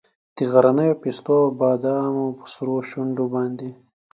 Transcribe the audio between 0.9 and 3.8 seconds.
پیستو او د بادامو په سرو شونډو باندې